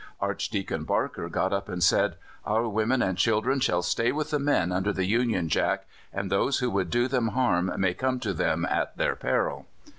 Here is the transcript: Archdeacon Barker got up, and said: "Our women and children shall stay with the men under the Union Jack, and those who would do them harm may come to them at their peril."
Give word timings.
Archdeacon 0.19 0.83
Barker 0.83 1.29
got 1.29 1.53
up, 1.53 1.69
and 1.69 1.83
said: 1.83 2.15
"Our 2.43 2.67
women 2.67 3.03
and 3.03 3.19
children 3.19 3.59
shall 3.59 3.83
stay 3.83 4.11
with 4.11 4.31
the 4.31 4.39
men 4.39 4.71
under 4.71 4.91
the 4.91 5.05
Union 5.05 5.47
Jack, 5.47 5.85
and 6.11 6.31
those 6.31 6.57
who 6.57 6.71
would 6.71 6.89
do 6.89 7.07
them 7.07 7.27
harm 7.27 7.71
may 7.77 7.93
come 7.93 8.19
to 8.21 8.33
them 8.33 8.65
at 8.65 8.97
their 8.97 9.15
peril." 9.15 9.67